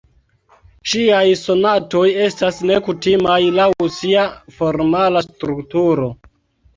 [0.91, 3.67] Ŝiaj sonatoj estas nekutimaj laŭ
[3.99, 4.23] sia
[4.57, 6.09] formala strukturo.